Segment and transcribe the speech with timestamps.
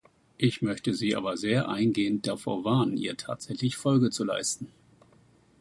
[0.39, 4.71] Ich möchte Sie aber sehr eingehend davor warnen, ihr tatsächlich Folge zu leisten.